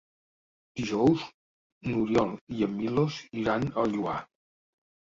Dijous 0.79 1.25
n'Oriol 1.91 2.33
i 2.57 2.67
en 2.71 2.75
Milos 2.81 3.21
iran 3.45 3.71
al 3.85 3.97
Lloar. 3.97 4.21